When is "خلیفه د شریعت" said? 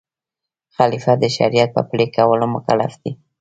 0.75-1.69